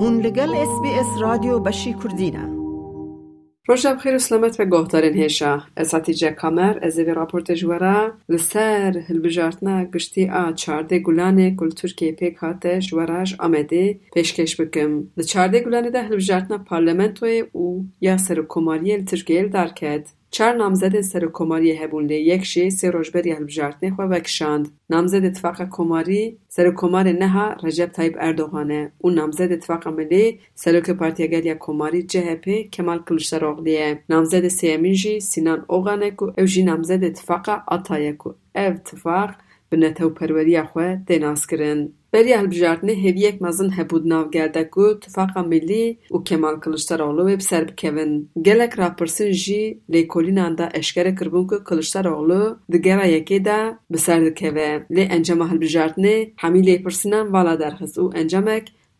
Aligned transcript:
هون 0.00 0.20
لگل 0.20 0.54
اس 0.54 0.80
بی 0.82 0.88
اس 0.88 1.06
رادیو 1.20 1.58
بشی 1.58 1.94
کردینه 1.94 2.58
خیر 4.02 4.14
و 4.14 4.18
سلامت 4.18 4.60
و 4.60 4.64
گهدارین 4.64 5.14
هیشا. 5.14 5.62
از 5.76 5.94
حتیجه 5.94 6.30
کامر 6.30 6.78
از 6.82 6.98
اوی 6.98 7.14
راپورت 7.14 7.52
جوارا 7.52 8.12
لسر 8.28 8.98
هلبجارتنا 8.98 9.84
گشتی 9.84 10.28
آ 10.28 10.52
چارده 10.52 10.98
گلانه 10.98 11.56
کل 11.56 11.70
ترکیه 11.70 12.12
پیک 12.12 12.36
هاته 12.36 12.78
جواراج 12.78 13.34
آمده. 13.38 14.00
پیشکش 14.14 14.60
بکم. 14.60 15.02
ده 15.16 15.24
چارده 15.24 15.60
گلانه 15.60 15.90
ده 15.90 16.02
هلبجارتنا 16.02 16.58
پارلمنتوی 16.58 17.44
او 17.52 17.86
یا 18.00 18.16
سر 18.16 18.44
کماریه 18.48 19.02
ترکیه 19.02 19.48
در 19.48 19.68
کد 19.68 20.08
چار 20.30 20.52
نامزد 20.52 21.00
سر 21.00 21.28
کماری 21.32 21.72
هبونده 21.72 22.14
یکشی 22.14 22.70
سی 22.70 22.88
روشبری 22.88 23.30
هلب 23.30 23.46
جارتنه 23.46 23.94
وکشاند. 23.98 24.68
نامزد 24.90 25.24
اتفاق 25.24 25.68
کماری 25.70 26.36
سر 26.48 26.70
کمار 26.70 27.12
نها 27.12 27.52
رجب 27.62 27.86
طایب 27.86 28.16
اردوغانه. 28.20 28.92
او 28.98 29.10
نامزد 29.10 29.52
اتفاق 29.52 29.88
ملی 29.88 30.38
سر 30.54 30.80
که 30.80 30.92
پارتیا 30.92 31.26
گلیا 31.26 31.54
کماری 31.54 32.02
جه 32.02 32.40
کمال 32.72 32.98
کلشتا 32.98 33.36
روغ 33.36 33.64
دیه. 33.64 34.02
نامزد 34.08 34.48
سیامین 34.48 34.94
جی 34.94 35.20
سینان 35.20 35.64
اوغانه 35.68 36.10
که 36.10 36.22
اوجی 36.22 36.62
نامزد 36.62 37.04
اتفاق 37.04 37.62
آتایه 37.66 38.12
که. 38.12 38.26
او 38.26 38.34
اتفاق 38.54 39.30
به 39.70 39.76
نتو 39.76 40.10
پروری 40.10 40.62
خواه 40.62 40.96
دیناسکرین 40.96 41.92
بری 42.12 42.32
هل 42.32 42.46
بجارتنی 42.46 42.92
هیوی 42.92 43.20
یک 43.20 43.42
مزن 43.42 43.70
هبود 43.70 44.06
ناو 44.06 44.30
گرده 44.30 44.64
گود 44.64 45.00
تفاق 45.00 45.38
ملی 45.38 45.98
و 46.10 46.18
کمال 46.18 46.60
کلشتر 46.60 47.02
اولو 47.02 47.26
ویب 47.26 47.40
سر 47.40 47.64
بکوین. 47.64 48.28
گلک 48.46 48.72
را 48.74 48.90
پرسن 48.90 49.30
جی 49.30 49.80
لی 49.88 50.02
کولینان 50.06 50.54
دا 50.54 50.66
اشکر 50.74 51.10
کربون 51.10 51.46
که 51.46 51.56
کلشتر 51.58 52.08
اولو 52.08 52.54
دگره 52.72 53.12
یکی 53.12 53.38
دا 53.40 53.76
بسر 53.92 54.20
دکوه. 54.24 54.80
لی 54.90 55.02
انجام 55.02 55.42
هل 55.42 55.58
بجارتنی 55.58 56.32
همی 56.38 56.60
لی 56.62 56.78
پرسنن 56.78 57.26
والا 57.28 57.56
درخز 57.56 57.98
و 57.98 58.12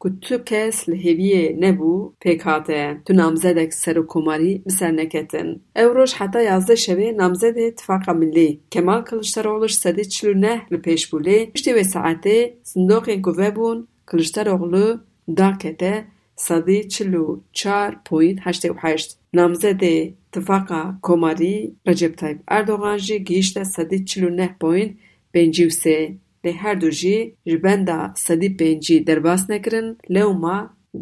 ku 0.00 0.20
tu 0.20 0.44
kes 0.44 0.76
li 0.88 0.96
hêviyê 1.04 1.44
nebû 1.64 1.92
pêk 2.22 2.40
hate 2.42 2.82
tu 3.06 3.16
namzedek 3.16 3.74
serokkomarî 3.74 4.52
bi 4.66 4.70
ser 4.78 4.96
neketin. 4.96 5.48
Ew 5.82 5.90
roj 5.94 6.12
heta 6.20 6.40
yazdeh 6.40 6.78
şevê 6.86 7.08
namzedê 7.22 7.74
Tifaka 7.74 8.12
Millî 8.14 8.60
Kemal 8.70 9.04
Kiliçdaroglu 9.04 9.68
ji 9.68 9.76
sedî 9.84 10.08
çil 10.08 10.28
û 10.32 10.40
neh 10.40 10.60
li 10.72 10.78
pêş 10.86 11.02
bû 11.10 11.18
lê 11.26 11.38
piştî 11.52 11.70
wê 11.76 11.84
saetê 11.94 12.38
sindoqên 12.70 13.22
ku 13.22 13.32
vebûn 13.38 13.78
Kiliçdaroglu 14.10 15.00
dakete 15.36 15.94
çar 17.52 18.04
point 18.04 18.38
heştê 18.40 18.68
û 18.70 18.76
heşt. 18.84 19.10
Namzedê 19.34 20.12
Tifaka 20.32 20.98
Komarî 21.02 21.74
Recep 21.88 22.18
Tayyip 22.18 22.40
Erdogan 22.46 22.98
jî 22.98 23.24
gihîşte 23.24 23.64
sedî 23.64 24.06
çil 24.06 24.22
û 24.22 24.36
neh 24.36 24.52
point 24.60 24.92
pêncî 25.34 25.62
û 25.68 25.70
sê. 25.82 25.98
Lê 26.48 26.52
her 26.52 26.80
du 26.80 26.90
jî 26.90 27.18
ji 27.46 27.56
benda 27.64 28.12
sedî 28.26 28.50
pêncî 28.58 29.06
derbas 29.06 29.42
nekirin 29.48 29.88
lewma 30.14 30.58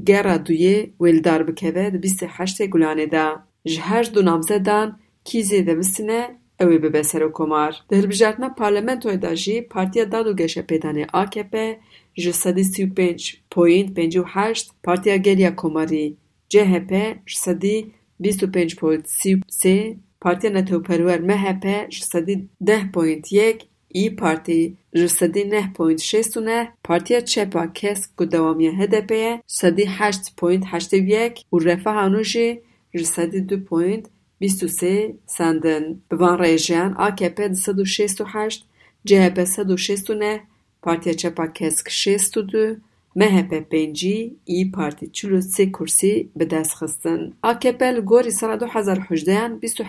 gera 0.08 0.36
duyê 0.46 0.78
wê 1.02 1.10
li 1.16 1.24
dar 1.24 1.48
bikeve 1.48 1.84
di 1.92 1.98
bîstê 2.04 2.26
heştê 2.36 2.64
Gulanê 2.72 3.10
de. 3.14 3.26
Ji 3.70 3.80
her 3.80 4.14
du 4.14 4.24
namzedan 4.24 4.88
kî 5.24 5.38
zêde 5.50 5.74
bistîne 5.78 6.22
ew 6.62 6.70
ê 6.76 6.82
bibe 6.82 7.02
serokkomar. 7.10 7.72
Di 7.90 7.96
hilbijartina 7.96 8.48
parlamentoyê 8.62 9.22
de 9.22 9.36
jî 9.36 9.56
Partiya 9.74 10.12
Dad 10.12 10.26
û 10.30 10.32
Geşepêdanê 10.42 11.04
AKP 11.22 11.54
ji 12.22 12.32
sedî 12.32 12.64
sî 12.72 12.80
û 12.86 12.88
pênc 12.98 13.22
point 13.54 13.88
pêncî 13.96 14.18
û 14.22 14.26
heşt, 14.34 14.66
Partiya 14.82 15.16
Geliya 15.16 15.56
Komarî 15.56 16.06
CHP 16.52 16.92
ji 17.30 17.38
sedî 17.46 17.76
bîst 18.22 18.40
û 18.42 18.46
pênc 18.54 18.72
point 18.80 19.04
sî 19.18 19.30
û 19.34 19.40
sê, 19.60 19.76
Partiya 20.20 20.52
Netewperwer 20.52 21.20
MHP 21.30 21.64
ji 21.94 22.02
sedî 22.12 22.34
deh 22.68 22.82
point 22.94 23.32
yek, 23.32 23.58
İyi 23.96 24.16
Parti 24.16 24.74
ji 24.94 25.08
sedî 25.08 25.50
neh 25.50 25.68
point 25.76 26.00
şêst 26.00 26.32
Partiya 26.84 27.24
Çepa 27.24 27.72
Kesk 27.72 28.16
ku 28.16 28.32
dewamiya 28.32 28.72
HDP'ye 28.72 29.42
sedî 29.46 29.86
heşt 29.86 30.36
point 30.36 30.64
heştê 30.64 30.98
yek 31.14 31.46
û 31.52 31.64
Refaha 31.64 32.06
Nû 32.14 32.22
du 33.48 33.64
point 33.64 34.04
bîst 34.40 34.62
û 34.66 34.68
sê 34.80 35.16
sendin. 35.26 36.02
AKP 37.06 37.38
di 37.50 37.56
sed 37.56 37.78
û 37.84 37.86
şêst 37.96 38.18
û 38.22 38.24
heşt, 38.34 38.60
CHP 39.08 39.38
sed 39.54 39.68
û 39.74 39.76
şêst 39.86 40.06
û 40.12 40.14
neh, 40.20 40.38
Partiya 40.82 41.16
Çepa 41.16 41.52
Kesk 41.52 41.86
şêst 41.88 42.34
du, 42.52 42.80
MHP 43.14 43.52
pêncî, 43.72 44.34
İyi 44.46 44.72
Parti 44.72 45.12
çil 45.12 45.30
û 45.30 45.40
sê 45.54 45.72
kursî 45.72 46.28
xistin. 46.80 47.34
AKP 47.42 47.96
li 47.96 48.00
gorî 48.00 48.32
sala 48.32 48.60
du 48.60 48.66
hezar 48.66 48.98
hejdeyan 48.98 49.62
bîst 49.62 49.80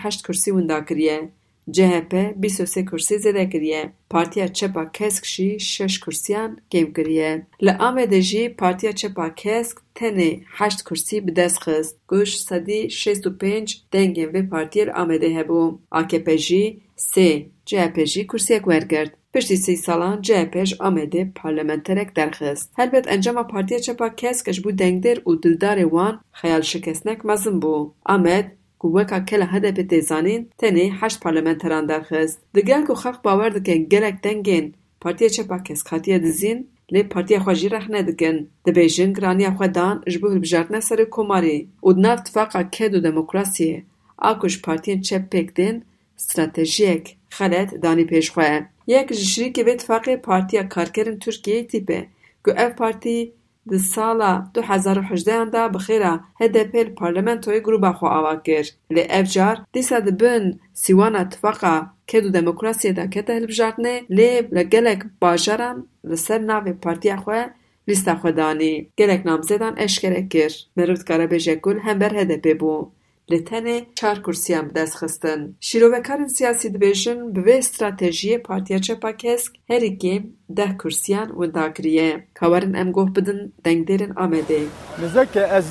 kiriye. 0.88 1.30
CHP 1.76 2.12
bîst 2.42 2.60
û 2.60 2.66
sê 2.74 2.84
kursî 2.90 3.14
zêde 3.24 3.50
kiriye. 3.52 3.92
Partiya 4.10 4.48
Çepa 4.58 4.92
Kesk 4.92 5.24
jî 5.26 5.60
şeş 5.60 6.00
kursiyan 6.00 6.50
kêm 6.72 6.88
kiriye. 6.96 7.32
Li 7.62 7.72
Amedê 7.88 8.20
jî 8.20 8.56
Partiya 8.56 8.92
Çepa 9.00 9.34
Kesk 9.34 9.76
tenê 9.94 10.30
heşt 10.58 10.82
kursî 10.82 11.26
bi 11.26 11.36
dest 11.36 11.58
xist 11.64 11.96
ku 12.08 12.24
ji 12.24 12.38
sedî 12.48 12.80
şêst 13.00 13.24
û 13.28 13.30
pênc 13.42 13.68
dengên 13.92 14.30
vê 14.34 14.42
partiyê 14.52 14.84
li 14.86 14.92
Amedê 15.02 15.30
hebû. 15.38 15.78
AKP 15.90 16.38
jî 16.38 16.64
sê, 16.96 17.46
CHP 17.66 17.96
jî 18.06 18.26
kursiyek 18.26 18.64
wergirt. 18.70 19.12
Piştî 19.32 19.56
sî 19.56 19.76
salan 19.76 20.22
CHP 20.22 20.54
ji 20.68 20.76
Amedê 20.88 21.32
parlamenterek 21.32 22.16
derxist. 22.16 22.78
Helbet 22.78 23.06
encama 23.08 23.46
Partiya 23.46 23.80
Çepa 23.80 24.14
Kesk 24.16 24.52
ji 24.52 24.64
bo 24.64 24.70
dengdêr 24.70 25.18
û 25.28 25.30
dildarê 25.42 25.82
wan 25.82 26.20
xeyalşikestnek 26.32 27.24
mezin 27.24 27.60
bû. 27.62 27.90
Amed 28.04 28.46
ku 28.80 28.86
weka 28.96 29.24
kela 29.24 29.46
HDP 29.52 29.78
tê 29.90 30.00
zanîn 30.10 30.42
tenê 30.60 30.90
heşt 31.00 31.22
parlamenteran 31.22 31.88
derxist. 31.88 32.38
Di 32.54 32.64
gel 32.64 32.82
ku 32.86 32.94
xelk 33.02 33.24
bawer 33.24 33.54
dike 33.54 33.76
gelek 33.76 34.24
dengên 34.24 34.66
Partiya 35.00 35.30
Çepa 35.30 35.62
Kesk 35.62 35.92
hatiye 35.92 36.22
dizîn, 36.22 36.68
lê 36.92 37.08
partiya 37.08 37.38
xwe 37.40 37.54
jî 37.54 37.70
rex 37.70 37.88
nedikin. 37.88 38.50
Dibêjin 38.66 39.14
giraniya 39.14 39.50
xwe 39.50 39.74
dan 39.74 40.02
ji 40.06 40.22
bo 40.22 40.32
hilbijartina 40.32 40.80
serokkomarî 40.80 41.58
û 41.82 41.96
di 41.96 42.02
nav 42.02 42.18
Tifaka 42.24 42.70
Ked 42.70 42.92
û 42.94 42.98
Demokrasiyê 43.08 43.82
a 44.18 44.38
ku 44.38 44.48
ji 44.48 44.58
partiyên 44.66 45.00
çep 45.02 45.32
pêk 45.32 45.48
tên 45.54 45.82
stratejiyek 46.16 47.04
xelet 47.30 47.82
danî 47.82 48.04
pêş 48.10 48.26
xwe. 48.34 48.66
Yek 48.86 49.08
ji 49.18 49.24
şirîkê 49.32 49.62
vê 49.68 49.74
tifaqê 49.80 50.14
Partiya 50.20 50.68
Karkerên 50.68 51.18
Tirkiyeyê 51.22 51.66
tîpe 51.70 52.00
ku 52.44 52.50
ev 52.50 52.72
partî 52.80 53.32
د 53.70 53.84
سالا 53.92 54.32
2018 54.58 55.52
د 55.54 55.68
بخيره 55.76 56.12
هدف 56.42 56.74
پارلمنټوي 57.00 57.60
ګروپا 57.66 57.92
خو 57.98 58.06
اواکر 58.18 58.64
ل 58.96 59.06
افجار 59.20 59.62
د 59.78 59.86
سد 59.90 60.10
بن 60.22 60.50
سیوانا 60.84 61.22
تفقا 61.36 61.76
که 62.08 62.20
دو 62.20 62.28
دموکراسی 62.38 62.92
دا 62.98 63.06
که 63.06 63.22
تهلب 63.22 63.50
جارتنه 63.60 63.94
لی 64.18 64.30
لگلک 64.58 65.00
باجران 65.20 65.86
لسر 66.04 66.38
ناوی 66.50 66.72
پارتی 66.72 67.10
اخوه 67.16 67.40
لیست 67.88 68.08
اخوه 68.08 68.30
دانی 68.30 68.88
نامزدان 69.24 69.74
اشکره 69.78 70.22
کر 70.32 70.52
مروت 70.76 71.02
کارا 71.08 71.26
بجه 71.26 71.54
گل 71.54 71.78
هم 71.78 71.98
بر 71.98 72.14
هده 72.20 72.36
ببو 72.36 72.90
Li 73.30 73.44
tenê 73.44 73.84
çar 73.94 74.22
kursiyan 74.22 74.70
bi 74.70 74.74
dest 74.74 74.96
xistin. 75.02 75.56
Şîrovekarên 75.60 76.28
siyasî 76.28 76.68
dibêjin 76.68 77.36
bi 77.36 77.40
vê 77.40 77.58
stratejiyê 77.58 78.42
Partiya 78.42 78.82
Çepa 78.82 79.16
Kesk 79.16 79.52
herî 79.66 79.98
kêm 79.98 80.22
deh 80.50 80.78
kursiyan 80.78 81.28
winda 81.28 81.72
kiriye. 81.72 82.26
Kawerin 82.34 82.74
em 82.74 82.92
goh 82.92 83.14
bidin 83.14 83.54
dengdêrên 83.64 84.12
Amedê. 84.14 84.64
Lezeke 85.02 85.40
ez 85.40 85.66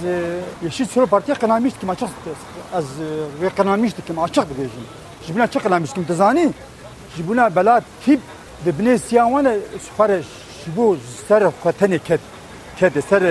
yeşil 0.63 0.85
sürü 0.85 1.05
partiye 1.05 1.37
qenamiş 1.37 1.75
dikim 1.75 1.89
açık 1.89 2.09
ez 2.77 2.85
ve 3.41 3.49
qenamiş 3.49 3.97
dikim 3.97 4.19
açık 4.19 4.43
dibêjim. 4.43 4.85
Ji 5.27 5.35
buna 5.35 5.47
çi 5.47 5.59
qenamiş 5.59 5.91
dikim 5.91 6.07
dizanî 6.07 6.49
ji 7.17 7.27
buna 7.27 7.55
bela 7.55 7.81
tîp 8.05 8.19
di 8.65 8.69
binê 8.69 8.97
siyan 8.99 9.27
wan 9.27 9.45
xware 9.77 10.21
ji 10.21 10.77
bo 10.77 10.95
ser 11.27 11.41
xwe 11.41 11.71
tenê 11.71 11.99
ket 11.99 12.21
ket 12.79 13.05
ser 13.09 13.21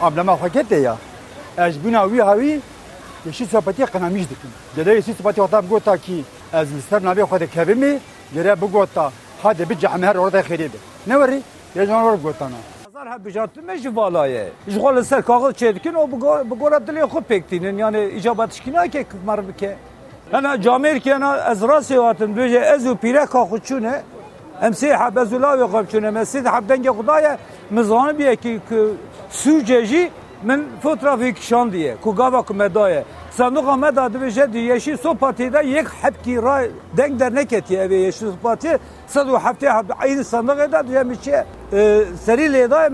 amlema 0.00 0.32
xwe 0.34 0.48
ket 0.48 0.70
ya. 0.70 0.98
Ez 1.56 1.84
buna 1.84 2.02
wî 2.02 2.22
hawî 2.22 2.60
yeşil 3.26 3.46
sepeti 3.46 3.86
kınamışdikim. 3.86 4.50
Gele 4.76 4.94
yeşil 4.94 5.14
sepeti 5.14 5.40
hatta 5.40 5.64
bu 5.64 5.68
gota 5.68 5.96
ki 5.96 6.24
ez 6.52 6.72
mister 6.72 7.04
nabi 7.04 7.20
xwedê 7.20 7.46
kevimî 7.46 7.98
gere 8.34 8.60
bu 8.60 8.70
gota 8.70 9.10
hadi 9.42 9.70
bi 9.70 9.78
cehmer 9.78 10.16
orada 10.16 10.40
xêrêbe. 10.40 10.78
Ne 11.06 11.14
werî? 11.14 11.42
Ye 11.74 11.86
jan 11.86 12.04
or 12.04 12.14
gotana. 12.14 12.56
Azar 12.88 13.12
hep 13.12 13.24
bijatim 13.24 13.64
me 13.64 13.78
ji 13.78 13.96
valaye. 13.96 14.48
Ji 14.68 14.78
xwe 14.78 14.96
li 14.96 15.04
ser 15.04 15.22
kaxız 15.22 15.52
çêdikin 15.54 15.94
o 15.94 16.10
bi 16.50 16.54
gora 16.58 16.76
dilê 16.76 17.02
xwe 17.02 17.20
pêktînin 17.20 17.78
yani 17.78 18.10
icabet 18.16 18.52
şikina 18.52 18.88
ke 18.88 19.04
kmar 19.04 19.48
bike. 19.48 19.76
Hena 20.30 20.54
camêr 20.54 21.00
ki 21.00 21.14
hena 21.14 21.50
ez 21.50 21.62
rasê 21.62 22.06
hatim 22.06 22.36
dûjê 22.36 22.74
ez 22.74 22.86
û 22.86 22.96
pîrek 22.96 23.28
xwe 23.28 23.58
çûne 23.58 24.02
Em 24.62 24.72
sê 24.72 24.96
heb 24.96 25.16
ez 25.16 25.32
û 25.32 25.40
lavê 25.42 25.64
xwe 25.64 25.82
çûne 25.90 26.10
me 26.10 26.20
sê 26.20 26.38
heb 26.54 26.70
dengê 26.70 26.90
xudaye 26.98 27.38
mizanim 27.70 28.20
yekî 28.20 28.60
ku 28.68 28.96
sûcê 29.32 29.84
jî 29.84 30.10
من 30.44 30.66
فترة 30.82 31.16
في 31.16 31.32
كشان 31.32 31.70
دي 31.70 31.94
كوغاوا 31.94 32.40
كمداية 32.40 33.04
صندوق 33.32 33.74
مدى 33.74 34.08
دبجة 34.08 34.44
دي 34.44 34.68
يشي 34.68 34.96
سو 34.96 35.12
باتي 35.12 35.48
دا 35.48 35.60
يك 35.60 35.88
حبكي 35.88 36.38
راي 36.38 36.70
دنگ 36.96 37.12
در 37.18 37.32
نكت 37.32 37.70
يبي 37.70 38.08
يشي 38.08 38.18
سو 38.18 38.34
باتي 38.44 38.78
صندوق 39.08 39.38
حفتي 39.38 39.70
حب 39.70 39.92
عين 39.92 40.22
صندوق 40.22 40.64
دا 40.64 40.80
دي 40.80 41.00
يمشي 41.00 41.36
اه 41.36 42.04
سري 42.26 42.48
ليدا 42.48 42.88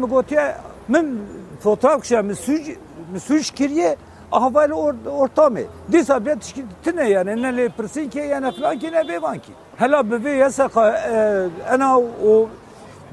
من 0.89 1.27
فترة 1.61 1.97
كشان 1.97 2.29
مسوج 2.29 2.71
مسوج 3.15 3.51
كيريه 3.51 3.97
أهوال 4.35 4.71
أور 4.71 4.95
أورتامي 5.07 5.67
دي 5.89 6.05
سابيا 6.05 6.35
تشكي 6.35 6.65
تنا 6.85 7.03
يعني 7.03 7.33
إن 7.33 7.45
اللي 7.45 7.71
برسين 7.79 8.09
كي 8.09 8.19
يعني 8.19 8.53
فلان 8.53 8.79
كي 8.79 8.91
نبي 8.91 9.19
بانكي 9.19 9.53
هلا 9.79 10.01
بفي 10.01 10.41
يسقى 10.41 10.95
اه 10.97 11.51
أنا 11.75 11.97
و 11.97 12.49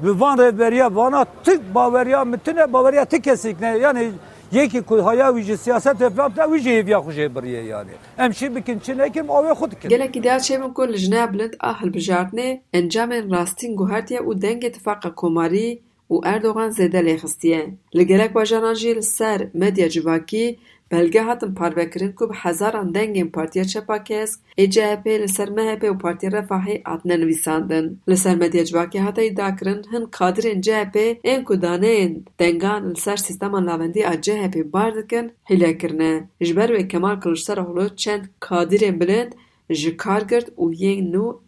bi 0.02 0.20
van 0.20 0.38
revberiya 0.38 0.94
vana 0.94 1.24
tık 1.44 1.74
baveriya 1.74 2.24
mitine 2.24 2.72
baveriya 2.72 3.04
tık 3.04 3.24
kesik 3.24 3.60
ne? 3.60 3.78
Yani 3.78 4.12
یکی 4.52 4.80
که 4.82 4.94
هایا 4.94 5.32
ویژه 5.32 5.56
سیاست 5.56 6.02
افلام 6.02 6.32
تا 6.32 6.48
ویژه 6.52 6.70
هیویا 6.70 7.00
خوشه 7.02 7.28
بریه 7.28 7.64
یعنی 7.64 7.90
امشی 8.18 8.48
بکن 8.48 8.78
چه 8.78 8.94
نکم 8.94 9.30
آوه 9.30 9.54
خود 9.54 9.72
کن 9.80 9.88
گلکی 9.88 10.20
دیار 10.20 10.38
چه 10.38 10.58
من 10.58 10.72
کل 10.78 10.92
جنه 10.96 11.26
بلند 11.26 11.56
آهل 11.60 11.90
بجارتنه 11.90 12.60
انجام 12.72 13.10
راستین 13.30 13.74
گوهرتیه 13.74 14.20
و 14.22 14.34
دنگ 14.34 14.62
اتفاق 14.66 15.02
کماری 15.16 15.80
و 16.10 16.14
اردوغان 16.24 16.70
زیده 16.70 17.00
لیخستیه 17.00 17.72
لگرک 17.94 18.32
باجاران 18.32 18.74
جیل 18.74 19.00
سر 19.00 19.50
مدیا 19.54 19.88
جواکی 19.88 20.58
بلگه 20.90 21.22
هاتن 21.22 21.54
پاربکرین 21.54 22.12
که 22.18 22.26
به 22.26 22.34
هزاران 22.34 22.90
دنگین 22.92 23.30
پارتیا 23.30 23.64
چپا 23.64 23.98
کس 23.98 24.38
ای 24.56 24.66
جهپ 24.66 25.06
لسر 25.06 25.50
مهپ 25.50 25.84
و 25.90 25.94
پارتی 25.94 26.30
رفاهی 26.30 26.82
آتنه 26.86 27.16
نویساندن 27.16 28.00
لسر 28.06 28.34
مدیا 28.34 28.64
جواکی 28.64 28.98
هاتا 28.98 29.22
ایدا 29.22 29.50
کرن 29.50 29.82
هن 29.92 30.06
کادرین 30.06 30.60
جهپ 30.60 31.16
این 31.22 31.44
که 31.44 31.56
دانین 31.56 32.24
دنگان 32.38 32.90
لسر 32.90 33.16
سیستمان 33.16 33.64
لاوندی 33.64 34.04
آ 34.04 34.14
جهپ 34.14 34.62
باردکن 34.62 35.30
هیله 35.44 35.74
کرنه 35.74 36.28
جبر 36.42 36.72
و 36.72 36.82
کمال 36.82 37.20
کلوشتر 37.20 37.60
اولو 37.60 37.88
چند 37.88 38.30
کادرین 38.40 38.98
بلند 38.98 39.34
جکار 39.70 40.24
گرد 40.24 40.58
و 40.58 40.72
ین 40.72 41.10
نو 41.10 41.38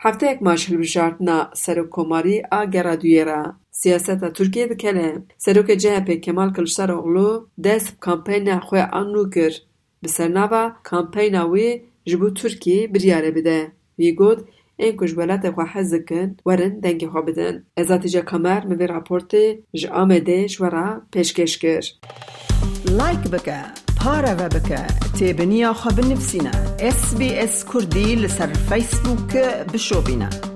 هفته 0.00 0.32
یک 0.32 0.42
ماشل 0.42 0.76
بجارتنا 0.76 1.50
سرکوماری 1.54 2.42
آگرا 2.52 2.96
دویرا 2.96 3.54
سیاست 3.70 4.28
ترکیه 4.28 4.66
دکلی 4.66 5.12
سرک 5.36 5.66
جهپ 5.66 6.10
کمال 6.10 6.52
کلشتر 6.52 6.92
اغلو 6.92 7.46
دست 7.64 7.96
کمپین 8.00 8.58
خوی 8.58 8.80
آنو 8.80 9.30
کر. 9.30 9.52
بسرناوا 10.02 10.62
کمپین 10.90 11.34
وی 11.42 11.82
جبو 12.04 12.30
ترکی 12.30 12.86
بریاره 12.86 13.30
بده. 13.30 13.72
وی 13.98 14.12
گود 14.12 14.48
این 14.76 14.96
کش 14.98 15.12
بلات 15.12 15.50
خوی 15.50 15.64
حزکن 15.72 16.36
ورن 16.46 16.80
دنگی 16.80 17.06
خوا 17.06 17.22
بدن. 17.22 17.64
ازاتی 17.76 18.08
جا 18.08 18.20
کمر 18.20 18.66
موی 18.66 18.86
راپورتی 18.86 19.44
ج 19.74 19.86
آمده 19.86 20.46
شورا 20.46 21.02
پیشکش 21.12 21.58
کر. 21.58 21.84
لایک 22.98 23.22
بکن. 23.32 23.87
لایک 24.08 24.24
بکە 24.24 24.38
پارەوە 24.38 24.48
بکە 24.54 24.82
تێبنییا 25.18 25.72
خە 25.80 25.90
بنفسینە 25.96 26.54
SسBS 26.96 27.64
کوردی 27.70 28.16
لەسەر 28.22 28.50
فیسبووکە 28.68 29.46
بشۆبینە. 29.72 30.47